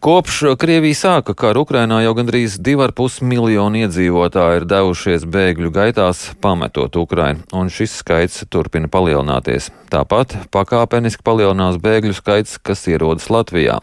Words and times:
Kopš 0.00 0.38
Krievija 0.56 0.96
sāka 0.96 1.34
karu 1.36 1.66
Ukrainā 1.66 1.98
jau 2.00 2.14
gandrīz 2.16 2.54
2,5 2.64 3.18
miljonu 3.28 3.82
iedzīvotāji 3.82 4.62
ir 4.62 4.64
devušies 4.64 5.26
bēgļu 5.28 5.68
gaitās, 5.74 6.22
pametot 6.40 6.94
Ukrainu, 6.96 7.42
un 7.52 7.68
šis 7.68 7.98
skaits 8.00 8.46
turpina 8.48 8.88
palielināties. 8.88 9.68
Tāpat 9.92 10.38
pakāpeniski 10.56 11.20
palielinās 11.26 11.76
bēgļu 11.84 12.16
skaits, 12.16 12.56
kas 12.64 12.86
ierodas 12.88 13.28
Latvijā. 13.28 13.76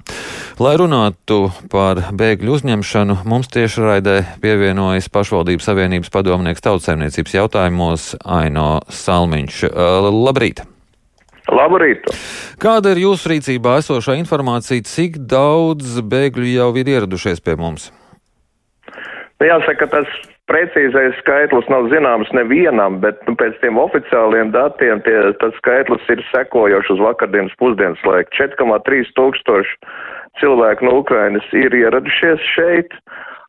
Lai 0.58 0.72
runātu 0.82 1.52
par 1.70 2.02
bēgļu 2.10 2.56
uzņemšanu, 2.56 3.20
mums 3.30 3.52
tieši 3.54 3.84
raidē 3.86 4.16
pievienojas 4.42 5.12
pašvaldības 5.14 5.70
savienības 5.70 6.10
padomnieks 6.16 6.66
tautsēmniecības 6.66 7.38
jautājumos 7.38 8.08
Aino 8.26 8.72
Salmiņš. 8.90 9.62
Labrīt! 10.10 10.66
Labrīt! 11.54 12.08
Kāda 12.60 12.92
ir 12.96 13.04
jūsu 13.06 13.32
rīcībā 13.32 13.78
esošā 13.82 14.18
informācija, 14.20 14.84
cik 14.84 15.22
daudz 15.32 16.00
bēgļu 16.04 16.50
jau 16.58 16.72
ir 16.82 16.92
ieradušies 16.96 17.44
pie 17.44 17.56
mums? 17.60 17.92
Nu, 19.38 19.46
jāsaka, 19.46 19.86
tas 19.92 20.10
precīzais 20.50 21.16
skaitlis 21.22 21.68
nav 21.70 21.88
zināms 21.92 22.32
nevienam, 22.34 22.98
bet 23.04 23.22
nu, 23.30 23.36
pēc 23.40 23.60
tiem 23.62 23.78
oficiāliem 23.80 24.52
datiem 24.56 25.04
tie, 25.06 25.18
tas 25.42 25.54
skaitlis 25.62 26.04
ir 26.10 26.24
sekojošs 26.32 26.96
uz 26.96 27.04
vakardienas 27.06 27.56
pusdienas 27.62 28.02
laiku. 28.08 28.34
4,3 28.40 29.14
tūkstoši 29.20 29.78
cilvēku 30.42 30.88
no 30.88 31.00
Ukrainas 31.04 31.48
ir 31.56 31.76
ieradušies 31.76 32.44
šeit, 32.56 32.98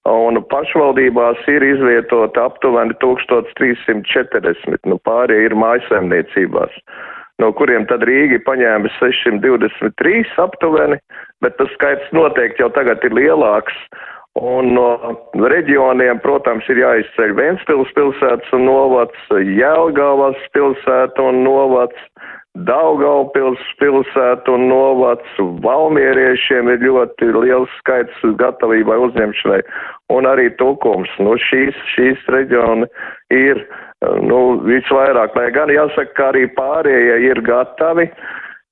un 0.09 0.43
pašvaldībās 0.53 1.41
ir 1.51 1.65
izvietota 1.67 2.47
aptuveni 2.49 2.95
1340, 3.03 4.85
nu 4.93 5.01
pārējie 5.09 5.49
ir 5.51 5.57
mājasemniecībās 5.59 6.83
no 7.43 7.53
kuriem 7.55 7.87
tad 7.91 8.05
Rīga 8.07 8.39
ir 8.39 8.45
paņēmis 8.47 8.99
623 9.01 10.37
aptuveni, 10.43 10.99
bet 11.45 11.57
tas 11.61 11.73
skaits 11.77 12.15
noteikti 12.17 12.65
jau 12.65 12.71
tagad 12.75 13.05
ir 13.07 13.17
lielāks. 13.19 13.77
Un 14.39 14.71
no 14.77 15.17
reģioniem, 15.51 16.21
protams, 16.23 16.67
ir 16.71 16.79
jāizceļ 16.79 17.33
Ventspils 17.35 17.91
pilsētas 17.97 18.53
un 18.55 18.69
novads, 18.69 19.25
Jelgavas 19.35 20.39
pilsēta 20.55 21.25
un 21.27 21.41
novads, 21.43 21.99
Daugaupils 22.67 23.61
pilsēta 23.79 24.55
un 24.55 24.67
novads, 24.71 25.35
Valmieriešiem 25.63 26.71
ir 26.73 26.81
ļoti 26.83 27.29
liels 27.37 27.75
skaits 27.83 28.23
gatavībai 28.41 28.97
uzņemšanai, 29.05 29.61
un 30.15 30.27
arī 30.27 30.49
Tukums. 30.59 31.13
Nu, 31.23 31.37
šīs, 31.49 31.77
šīs 31.95 32.25
reģioni 32.35 32.89
ir 33.35 33.63
nu, 34.25 34.41
visvairāk, 34.67 35.37
lai 35.37 35.51
gan 35.55 35.71
jāsaka, 35.71 36.15
ka 36.17 36.31
arī 36.33 36.49
pārējie 36.57 37.21
ir 37.29 37.43
gatavi 37.47 38.09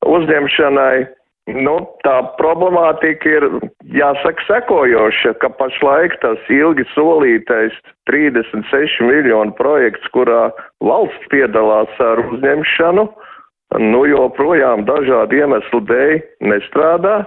uzņemšanai. 0.07 1.07
Nu, 1.47 1.77
tā 2.03 2.17
problemātika 2.41 3.31
ir, 3.31 3.45
jāsaka, 3.95 4.43
sekojoša, 4.49 5.37
ka 5.39 5.53
pašlaik 5.61 6.17
tas 6.25 6.43
ilgi 6.51 6.83
solītais 6.91 7.77
36 8.11 8.99
miljonu 9.07 9.55
projekts, 9.55 10.11
kurā 10.11 10.49
valsts 10.83 11.31
piedalās 11.31 12.03
ar 12.03 12.25
uzņemšanu, 12.33 13.07
nu, 13.81 14.05
joprojām 14.11 14.87
dažādu 14.89 15.41
iemeslu 15.43 15.83
dēļ 15.89 16.15
nestrādā. 16.53 17.19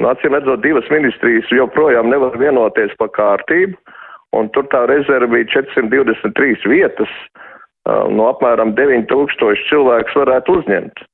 Nu, 0.00 0.08
acīm 0.10 0.34
redzot, 0.34 0.62
divas 0.64 0.88
ministrijas 0.90 1.50
joprojām 1.52 2.08
nevar 2.10 2.38
vienoties 2.40 2.94
par 2.98 3.12
kārtību 3.16 3.76
un 4.36 4.50
tur 4.54 4.66
tā 4.72 4.84
rezerve 4.90 5.30
bija 5.32 5.48
423 5.60 6.68
vietas, 6.70 7.12
no 8.14 8.28
apmēram 8.30 8.74
9000 8.78 9.64
cilvēks 9.70 10.18
varētu 10.18 10.60
uzņemt. 10.60 11.06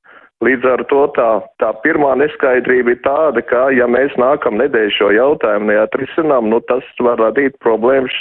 Līdz 0.44 0.66
ar 0.68 0.82
to 0.90 1.06
tā, 1.16 1.28
tā 1.62 1.70
pirmā 1.80 2.10
neskaidrība 2.20 2.92
ir 2.92 2.98
tāda, 3.06 3.40
ka, 3.40 3.70
ja 3.72 3.86
mēs 3.88 4.12
nākam 4.20 4.58
nedēļu 4.60 4.92
šo 4.98 5.08
jautājumu 5.16 5.70
neatrisinām, 5.70 6.50
nu 6.52 6.60
tas 6.68 6.84
var 7.00 7.22
radīt 7.22 7.56
problēmas 7.64 8.12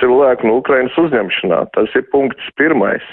cilvēku 0.00 0.50
no 0.50 0.58
Ukrainas 0.60 0.98
uzņemšanā. 1.00 1.62
Tas 1.72 1.96
ir 1.96 2.04
punkts 2.12 2.52
pirmais. 2.60 3.06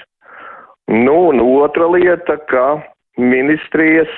Nu, 0.90 1.16
un 1.30 1.40
otra 1.40 1.86
lieta, 1.86 2.40
ka 2.50 2.82
ministrijas 3.18 4.10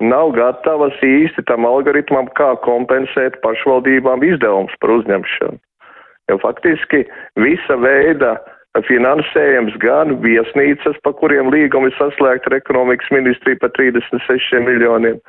nav 0.00 0.32
gatavas 0.32 0.96
īsti 1.04 1.44
tam 1.48 1.66
algoritmam, 1.68 2.30
kā 2.38 2.54
kompensēt 2.64 3.36
pašvaldībām 3.44 4.24
izdevumus 4.24 4.72
par 4.80 4.94
uzņemšanu. 4.96 5.60
Jo 6.32 6.38
faktiski 6.40 7.04
visa 7.36 7.76
veida 7.76 8.38
finansējums 8.88 9.76
gan 9.78 10.16
viesnīcas, 10.24 10.96
pa 11.04 11.12
kuriem 11.20 11.52
līgumi 11.52 11.92
saslēgti 11.94 12.48
ar 12.50 12.56
ekonomikas 12.56 13.12
ministriju 13.14 13.60
par 13.60 13.70
36 13.76 14.64
miljoniem, 14.64 15.20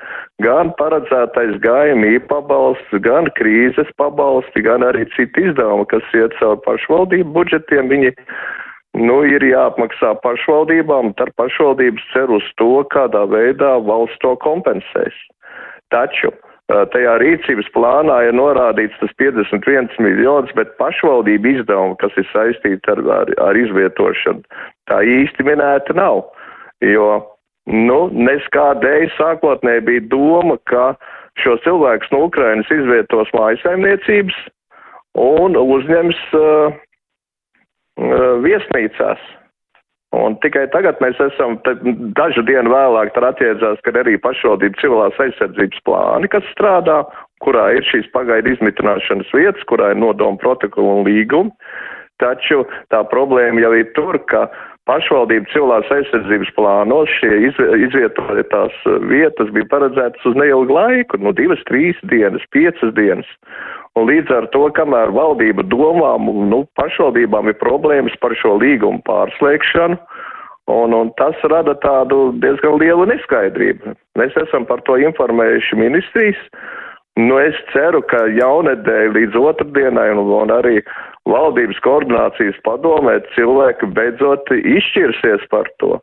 gan 0.41 0.71
paredzētais 0.79 1.59
gājumī 1.61 2.15
pabalsts, 2.31 2.99
gan 3.05 3.29
krīzes 3.37 3.91
pabalsti, 4.01 4.63
gan 4.65 4.87
arī 4.87 5.03
citi 5.13 5.49
izdevumi, 5.51 5.85
kas 5.91 6.15
iet 6.17 6.33
caur 6.39 6.57
pašvaldību 6.65 7.35
budžetiem, 7.37 7.91
viņi 7.91 8.15
nu, 8.95 9.19
ir 9.27 9.43
jāapmaksā 9.43 10.15
pašvaldībām, 10.23 11.13
tad 11.19 11.31
pašvaldības 11.39 12.03
cer 12.13 12.31
uz 12.31 12.45
to, 12.59 12.83
kādā 12.93 13.25
veidā 13.29 13.75
valsts 13.83 14.19
to 14.23 14.35
kompensēs. 14.43 15.15
Taču 15.93 16.31
tajā 16.65 17.17
rīcības 17.21 17.67
plānā 17.75 18.21
ir 18.25 18.33
norādīts 18.33 18.97
tas 19.01 19.11
51 19.21 19.99
miljonus, 20.01 20.53
bet 20.57 20.73
pašvaldība 20.79 21.59
izdevumi, 21.59 21.97
kas 22.01 22.15
ir 22.17 22.25
saistīti 22.31 22.91
ar, 22.91 23.03
ar, 23.19 23.33
ar 23.49 23.59
izvietošanu, 23.59 24.41
tā 24.89 25.01
īsti 25.05 25.45
minēta 25.45 25.93
nav. 25.97 26.23
Jo, 26.81 27.21
nu, 27.69 27.99
neskādēļ 28.09 29.11
sākotnēji 29.19 29.85
bija 29.85 30.07
doma, 30.09 30.57
ka 30.71 30.95
šo 31.43 31.59
cilvēkus 31.67 32.11
no 32.15 32.25
Ukrainas 32.31 32.71
izvietos 32.73 33.29
mājasaimniecības 33.37 34.41
un 35.21 35.59
uzņems 35.59 36.17
Uh, 36.35 36.73
viesnīcās. 38.45 39.23
Un 40.15 40.37
tikai 40.39 40.67
tagad 40.71 41.01
mēs 41.03 41.17
esam 41.19 41.57
dažu 42.15 42.43
dienu 42.47 42.71
vēlāk 42.71 43.11
tad 43.15 43.25
attiecās, 43.33 43.81
ka 43.83 43.91
arī 43.99 44.15
pašvaldību 44.23 44.79
civilās 44.79 45.17
aizsardzības 45.19 45.81
plāni, 45.87 46.29
kas 46.31 46.45
strādā, 46.53 47.01
kurā 47.43 47.67
ir 47.75 47.83
šīs 47.89 48.07
pagaidu 48.13 48.53
izmitināšanas 48.53 49.33
vietas, 49.35 49.65
kurā 49.67 49.91
ir 49.91 49.99
nodoma 49.99 50.39
protokola 50.39 51.01
un 51.01 51.09
līguma. 51.09 51.51
Taču 52.23 52.61
tā 52.93 53.01
problēma 53.11 53.59
jau 53.59 53.73
ir 53.75 53.89
tur, 53.97 54.15
ka 54.31 54.45
pašvaldību 54.87 55.51
civilās 55.51 55.89
aizsardzības 55.91 56.53
plānos 56.55 57.11
šie 57.17 57.49
izvietotās 57.49 58.77
vietas 59.09 59.51
bija 59.51 59.67
paredzētas 59.73 60.29
uz 60.29 60.37
neilgu 60.39 60.77
laiku, 60.77 61.19
no 61.19 61.35
divas, 61.35 61.59
trīs 61.67 61.99
dienas, 62.07 62.45
piecas 62.55 62.93
dienas. 62.95 63.27
Un 63.95 64.09
līdz 64.09 64.31
ar 64.35 64.45
to, 64.51 64.65
kamēr 64.75 65.13
valdība 65.15 65.63
domām, 65.71 66.27
nu, 66.51 66.65
pašvaldībām 66.75 67.47
ir 67.47 67.59
problēmas 67.61 68.15
par 68.19 68.35
šo 68.35 68.57
līgumu 68.59 68.99
pārslēgšanu, 69.07 69.95
un, 70.75 70.95
un 70.97 71.11
tas 71.19 71.39
rada 71.47 71.77
tādu 71.79 72.33
diezgan 72.43 72.75
lielu 72.81 73.05
neskaidrību. 73.13 73.95
Mēs 74.19 74.35
esam 74.43 74.67
par 74.67 74.83
to 74.87 74.97
informējuši 74.99 75.79
ministrijas. 75.79 76.41
Nu, 77.15 77.37
es 77.39 77.55
ceru, 77.71 78.01
ka 78.11 78.25
jaunedēļ 78.35 79.13
līdz 79.15 79.37
otrdienai 79.39 80.09
un, 80.11 80.25
un 80.41 80.51
arī 80.51 80.81
valdības 81.31 81.79
koordinācijas 81.85 82.57
padomē 82.67 83.21
cilvēki 83.37 83.87
beidzot 83.95 84.51
izšķirsies 84.59 85.45
par 85.53 85.69
to. 85.79 86.01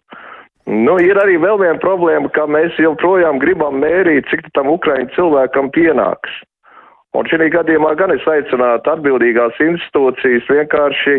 Nu, 0.64 0.94
ir 1.02 1.20
arī 1.20 1.36
vēl 1.42 1.60
viena 1.60 1.76
problēma, 1.82 2.30
ka 2.32 2.46
mēs 2.48 2.78
joprojām 2.80 3.42
gribam 3.42 3.76
mērīt, 3.82 4.30
cik 4.30 4.48
tam 4.56 4.70
Ukraiņu 4.72 5.12
cilvēkam 5.18 5.68
pienāks. 5.74 6.40
Un 7.12 7.28
šī 7.28 7.50
gadījumā 7.52 7.92
gan 8.00 8.14
es 8.14 8.24
aicinātu 8.28 8.88
atbildīgās 8.94 9.58
institūcijas 9.60 10.46
vienkārši 10.48 11.18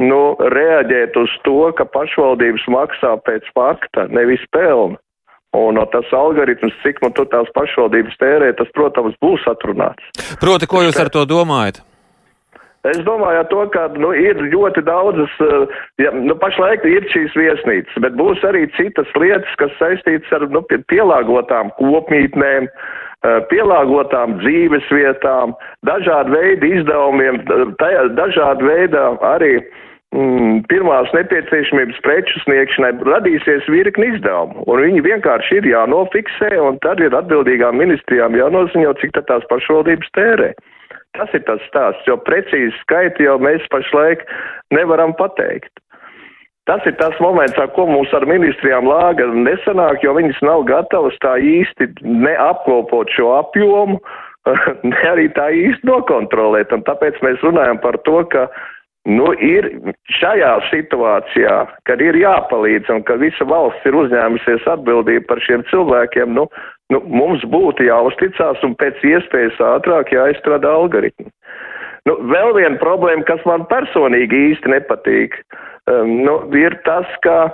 nu, 0.00 0.22
reaģēt 0.54 1.18
uz 1.20 1.34
to, 1.44 1.58
ka 1.76 1.84
pašvaldības 1.84 2.64
maksā 2.72 3.12
pēc 3.26 3.50
fakta, 3.56 4.06
nevis 4.14 4.44
pelna. 4.54 4.96
Un 5.56 5.80
tas 5.92 6.08
algoritms, 6.12 6.74
cik 6.84 7.00
nu 7.00 7.08
tur 7.16 7.28
tās 7.32 7.48
pašvaldības 7.56 8.18
tērē, 8.20 8.50
tas, 8.56 8.68
protams, 8.76 9.16
būs 9.24 9.46
atrunāts. 9.48 10.10
Proti, 10.40 10.68
ko 10.68 10.84
jūs 10.84 11.00
ar 11.00 11.08
to 11.12 11.24
domājat? 11.28 11.80
Es 12.92 13.02
domāju, 13.06 13.42
to, 13.50 13.64
ka 13.74 13.88
nu, 13.96 14.12
ir 14.16 14.38
ļoti 14.52 14.84
daudzas, 14.86 15.34
eh, 15.44 15.80
ja, 16.04 16.14
nu, 16.14 16.36
pašlaik 16.38 16.86
ir 16.88 17.08
šīs 17.12 17.36
viesnīcas, 17.38 17.98
bet 18.04 18.16
būs 18.20 18.44
arī 18.48 18.66
citas 18.78 19.10
lietas, 19.18 19.58
kas 19.60 19.74
saistītas 19.80 20.32
ar 20.38 20.48
nu, 20.52 20.64
pielāgotām 20.92 21.74
kopmītnēm, 21.80 22.70
Eh, 23.26 23.40
pielāgotām 23.50 24.36
dzīves 24.38 24.84
vietām, 24.94 25.56
dažādu 25.82 26.36
veidu 26.36 26.68
izdevumiem, 26.70 27.40
tajā, 27.80 28.04
dažādu 28.14 28.68
veidu 28.68 29.00
arī 29.26 29.56
mm, 30.14 30.60
pirmās 30.70 31.10
nepieciešamības 31.16 31.98
preču 32.06 32.38
sniegšanai 32.44 32.92
radīsies 33.08 33.66
virkni 33.74 34.12
izdevumu, 34.12 34.62
un 34.70 34.84
viņi 34.84 35.02
vienkārši 35.08 35.58
ir 35.58 35.66
jānofiksē, 35.72 36.52
un 36.62 36.78
tad 36.86 37.02
ir 37.02 37.16
atbildīgām 37.18 37.82
ministrijām 37.82 38.38
jānoziņo, 38.38 38.94
cik 39.02 39.18
tās 39.18 39.42
pašvaldības 39.50 40.14
tērē. 40.14 40.52
Tas 41.16 41.32
ir 41.34 41.44
tas 41.48 41.62
stāsts, 41.70 42.06
jo 42.06 42.18
precīzi 42.20 42.74
skaiti 42.82 43.24
jau 43.26 43.38
mēs 43.42 43.64
pašlaik 43.72 44.24
nevaram 44.74 45.14
pateikt. 45.18 45.72
Tas 46.68 46.84
ir 46.84 46.98
tas 47.00 47.16
moments, 47.24 47.56
ar 47.56 47.70
ko 47.72 47.86
mums 47.88 48.10
ar 48.12 48.26
ministrijām 48.28 48.84
lāga 48.84 49.24
nesanāk, 49.32 50.02
jo 50.04 50.12
viņas 50.18 50.40
nav 50.44 50.66
gatavas 50.68 51.16
tā 51.24 51.38
īsti 51.40 51.94
neapkopot 52.04 53.08
šo 53.16 53.30
apjomu, 53.38 53.96
ne 54.90 54.98
arī 55.08 55.30
tā 55.32 55.48
īsti 55.48 55.88
nokontrolēt. 55.88 56.74
Un 56.76 56.84
tāpēc 56.84 57.16
mēs 57.24 57.40
runājam 57.46 57.80
par 57.80 57.96
to, 58.04 58.20
ka 58.28 58.44
nu, 59.08 59.30
ir 59.40 59.70
šajā 60.18 60.52
situācijā, 60.68 61.56
kad 61.88 62.04
ir 62.04 62.20
jāpalīdz 62.20 62.92
un 62.92 63.00
ka 63.08 63.16
visa 63.16 63.48
valsts 63.48 63.88
ir 63.88 63.96
uzņēmusies 63.96 64.68
atbildību 64.68 65.24
par 65.30 65.40
šiem 65.48 65.64
cilvēkiem, 65.72 66.36
nu, 66.36 66.44
nu, 66.92 67.02
mums 67.20 67.44
būtu 67.52 67.86
jāuzticās 67.88 68.62
un 68.66 68.74
pēc 68.80 69.00
iespējas 69.04 69.60
ātrāk 69.74 70.12
jāizstrādā 70.14 70.72
algoritmi. 70.80 71.30
Nu, 72.08 72.16
vēl 72.32 72.54
viena 72.56 72.78
problēma, 72.80 73.26
kas 73.28 73.42
man 73.48 73.66
personīgi 73.68 74.44
īsti 74.52 74.72
nepatīk, 74.72 75.36
um, 75.90 76.14
nu, 76.24 76.38
ir 76.56 76.78
tas, 76.86 77.08
ka 77.24 77.50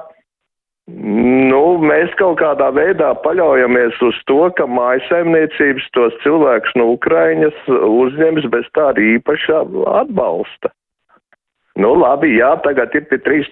nu, 0.87 1.63
mēs 1.83 2.13
kaut 2.21 2.39
kādā 2.43 2.69
veidā 2.77 3.11
paļaujamies 3.25 3.99
uz 4.05 4.21
to, 4.31 4.43
ka 4.59 4.69
mājasaimniecības 4.71 5.91
tos 5.97 6.17
cilvēkus 6.23 6.79
no 6.79 6.93
Ukraiņas 6.95 7.67
uzņems 7.73 8.49
bez 8.53 8.71
tāda 8.77 9.03
īpaša 9.17 9.65
atbalsta. 10.05 10.71
Nu, 11.81 11.97
labi, 11.99 12.37
jā, 12.39 12.53
tagad 12.63 12.95
ir 12.95 13.09
pie 13.11 13.19
trīs. 13.25 13.51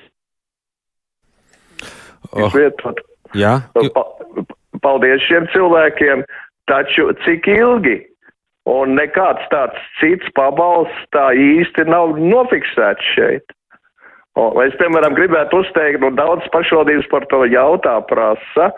Oh. 2.31 2.53
Vietot. 2.55 3.01
Jā. 3.35 3.59
Paldies 4.83 5.23
šiem 5.29 5.47
cilvēkiem, 5.55 6.25
taču 6.71 7.13
cik 7.27 7.49
ilgi? 7.51 8.01
Un 8.71 8.95
nekāds 8.95 9.43
tāds 9.51 9.79
cits 9.99 10.29
pabalsts 10.39 11.07
tā 11.15 11.33
īsti 11.35 11.89
nav 11.91 12.15
nofiksēts 12.21 13.09
šeit. 13.17 13.55
Un 14.39 14.55
es, 14.65 14.75
piemēram, 14.81 15.17
gribētu 15.19 15.61
uzteikt, 15.61 16.01
nu, 16.01 16.13
daudz 16.17 16.47
pašvaldības 16.55 17.09
par 17.11 17.27
to 17.29 17.43
jautā 17.53 17.99
prasa, 18.09 18.71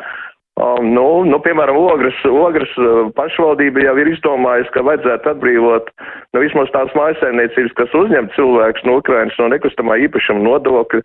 Um, 0.55 0.87
nu, 0.87 1.25
nu, 1.27 1.41
piemēram, 1.43 1.75
Ogres, 1.75 2.15
Ogres 2.31 2.71
uh, 2.79 3.09
pašvaldība 3.19 3.83
jau 3.83 3.95
ir 3.99 4.13
izdomājusi, 4.13 4.71
ka 4.71 4.85
vajadzētu 4.87 5.33
atbrīvot 5.33 5.89
nu, 5.99 6.43
vismaz 6.45 6.71
tās 6.71 6.93
mājasēmniecības, 6.95 7.75
kas 7.75 7.97
uzņem 7.99 8.29
cilvēkus 8.37 8.87
no 8.87 9.01
Ukrainas 9.01 9.35
no 9.43 9.49
nekustamā 9.51 9.97
īpašuma 10.07 10.45
nodokļa, 10.47 11.01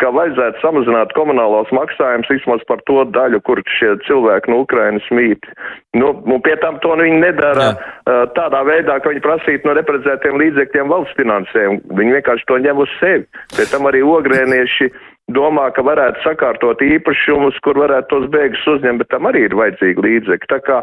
ka 0.00 0.12
vajadzētu 0.16 0.64
samazināt 0.64 1.12
komunālos 1.12 1.68
maksājumus 1.76 2.32
vismaz 2.32 2.64
par 2.72 2.80
to 2.88 3.04
daļu, 3.12 3.42
kur 3.44 3.60
šie 3.76 3.98
cilvēki 4.08 4.54
no 4.54 4.62
Ukrainas 4.64 5.12
mīt. 5.12 5.44
Nu, 5.92 6.14
un 6.16 6.40
pie 6.40 6.56
tam 6.64 6.80
to 6.80 6.96
nu, 6.96 7.04
viņi 7.04 7.20
nedara 7.20 7.68
Jā. 7.68 7.76
uh, 7.76 8.24
tādā 8.32 8.64
veidā, 8.64 8.96
ka 8.96 9.12
viņi 9.12 9.26
prasītu 9.28 9.68
no 9.68 9.76
reprezentētiem 9.76 10.40
līdzekļiem 10.40 10.88
valsts 10.88 11.20
finansējumu. 11.20 11.84
Viņi 12.00 12.16
vienkārši 12.16 12.48
to 12.48 12.60
ņem 12.64 12.80
uz 12.80 12.96
sevi. 12.96 13.28
Pie 13.58 13.68
tam 13.68 13.92
arī 13.92 14.00
ogrēnieši 14.08 14.88
domā, 15.36 15.70
ka 15.76 15.84
varētu 15.86 16.22
sakārtot 16.24 16.82
īpašumus, 16.84 17.58
kur 17.64 17.80
varētu 17.82 18.10
tos 18.12 18.28
bēgļus 18.34 18.68
uzņemt, 18.76 19.02
bet 19.02 19.10
tam 19.14 19.30
arī 19.30 19.46
ir 19.48 19.56
vajadzīgi 19.58 20.06
līdzekļi. 20.06 20.50
Tā 20.52 20.60
kā 20.66 20.82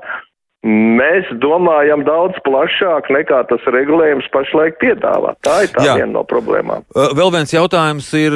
Mēs 0.65 1.27
domājam 1.38 2.01
daudz 2.03 2.39
plašāk 2.44 3.11
nekā 3.13 3.44
tas 3.47 3.67
regulējums 3.71 4.25
pašlaik 4.33 4.79
piedāvā. 4.81 5.35
Tā 5.45 5.59
ir 5.63 5.69
tā 5.71 5.85
Jā. 5.85 5.94
viena 5.99 6.09
no 6.17 6.23
problēmām. 6.27 6.81
Vēl 6.91 7.29
viens 7.35 7.53
jautājums 7.53 8.09
ir, 8.17 8.35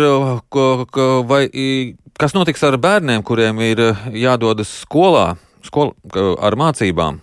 ka, 0.53 0.67
ka, 0.93 1.07
vai, 1.27 1.41
kas 2.21 2.37
notiks 2.37 2.61
ar 2.67 2.77
bērniem, 2.79 3.25
kuriem 3.25 3.59
ir 3.65 3.81
jādodas 4.13 4.69
skolā 4.85 5.33
skol, 5.65 5.95
ar 6.13 6.55
mācībām? 6.61 7.19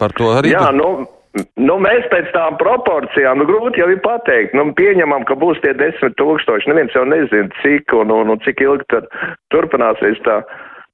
Par 0.00 0.16
to 0.16 0.32
arī. 0.32 0.54
Jā, 0.56 0.70
nu, 0.72 1.04
Nu, 1.38 1.76
mēs 1.78 2.08
pēc 2.10 2.32
tām 2.34 2.56
proporcijām, 2.58 3.38
nu, 3.38 3.46
grūti 3.46 3.78
jau 3.78 3.86
ir 3.92 4.00
pateikt, 4.02 4.56
nu, 4.58 4.64
pieņemam, 4.74 5.22
ka 5.28 5.36
būs 5.38 5.60
tie 5.62 5.70
desmit 5.78 6.16
tūkstoši, 6.18 6.66
neviens 6.72 6.96
jau 6.96 7.04
nezina, 7.06 7.46
cik 7.62 7.94
un, 7.94 8.10
un, 8.10 8.32
un 8.34 8.42
cik 8.42 8.64
ilgi 8.64 8.88
tad 8.90 9.06
turpināsies 9.54 10.18
tā, 10.26 10.40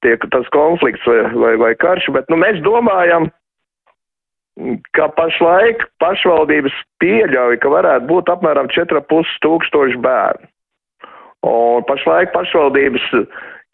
tie, 0.05 0.13
tas 0.35 0.51
konflikts 0.53 1.09
vai, 1.09 1.23
vai, 1.33 1.55
vai 1.63 1.73
karš, 1.81 2.11
bet, 2.13 2.29
nu, 2.29 2.37
mēs 2.43 2.61
domājam, 2.67 3.31
ka 4.97 5.09
pašlaik 5.17 5.85
pašvaldības 6.05 6.77
pieļauj, 7.01 7.59
ka 7.65 7.73
varētu 7.73 8.09
būt 8.13 8.31
apmēram 8.33 8.69
4,5 8.73 9.41
tūkstoši 9.45 10.01
bērnu. 10.05 10.49
Un 11.47 11.85
pašlaik 11.87 12.33
pašvaldības 12.35 13.05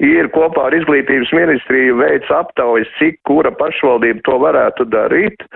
ir 0.02 0.28
kopā 0.34 0.66
ar 0.68 0.76
izglītības 0.76 1.30
ministriju 1.34 2.00
veids 2.02 2.30
aptaujas, 2.34 2.90
cik 2.98 3.20
kura 3.28 3.52
pašvaldība 3.54 4.26
to 4.26 4.38
varētu 4.42 4.88
darīt. 4.90 5.46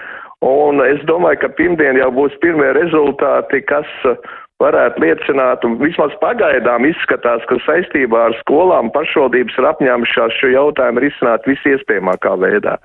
Un 0.44 0.82
es 0.84 1.00
domāju, 1.08 1.40
ka 1.44 1.54
pirmdien 1.56 1.96
jau 1.96 2.10
būs 2.12 2.34
pirmie 2.42 2.68
rezultāti, 2.76 3.62
kas 3.64 3.88
uh, 4.04 4.18
varētu 4.62 5.02
liecināt, 5.04 5.64
un 5.68 5.76
vismaz 5.80 6.14
pagaidām 6.22 6.86
izskatās, 6.88 7.44
ka 7.48 7.58
saistībā 7.66 8.28
ar 8.28 8.36
skolām 8.40 8.88
pašvaldības 8.94 9.58
ir 9.58 9.68
apņēmušās 9.72 10.38
šo 10.40 10.52
jautājumu 10.54 11.04
risināt 11.04 11.48
visiespējamākā 11.48 12.36
veidā. 12.40 12.78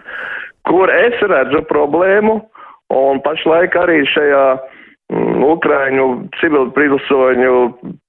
Kur 0.68 0.92
es 0.94 1.16
redzu 1.32 1.64
problēmu, 1.72 2.42
un 2.94 3.22
pašlaik 3.24 3.78
arī 3.80 4.02
šajā 4.12 4.44
mm, 4.60 5.46
Ukraiņu 5.48 6.08
civilpilsoņu 6.42 7.56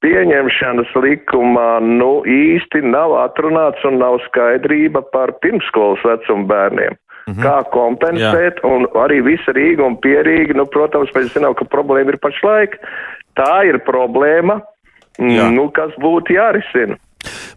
pieņemšanas 0.03 0.91
likumā 1.07 1.71
nu 1.87 2.13
īsti 2.27 2.83
nav 2.91 3.15
atrunāts 3.23 3.87
un 3.89 4.03
nav 4.03 4.19
skaidrība 4.27 5.07
par 5.15 5.37
pirmskolas 5.45 6.03
vecumu 6.07 6.51
bērniem. 6.51 6.99
Mm 7.27 7.35
-hmm. 7.35 7.43
Kā 7.43 7.57
kompensēt, 7.71 8.59
Jā. 8.59 8.67
un 8.67 8.87
arī 9.05 9.23
visa 9.25 9.53
Rīga 9.53 9.87
un 9.87 9.97
Pierīga, 9.97 10.57
nu, 10.57 10.67
protams, 10.67 11.11
mēs 11.15 11.33
zinām, 11.35 11.55
ka 11.55 11.65
problēma 11.65 12.09
ir 12.09 12.19
pašlaik. 12.19 12.79
Tā 13.37 13.65
ir 13.65 13.79
problēma, 13.79 14.61
Jā. 15.19 15.51
nu, 15.51 15.71
kas 15.71 15.91
būtu 16.01 16.35
jārisina. 16.35 16.97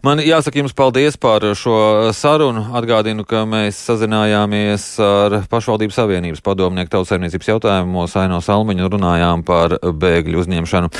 Man 0.04 0.20
jāsaka 0.22 0.60
jums 0.60 0.74
paldies 0.76 1.16
par 1.18 1.44
šo 1.58 2.12
sarunu. 2.14 2.66
Atgādinu, 2.78 3.24
ka 3.26 3.42
mēs 3.48 3.78
sazinājāmies 3.88 4.84
ar 5.02 5.40
pašvaldības 5.50 5.98
savienības 5.98 6.44
padomnieku 6.46 6.92
tautsaimniecības 6.92 7.50
jautājumos 7.50 8.16
Aino 8.20 8.38
Salmiņu 8.44 8.86
un 8.86 8.92
runājām 8.96 9.44
par 9.46 9.78
bēgļu 9.82 10.44
uzņemšanu. 10.44 10.92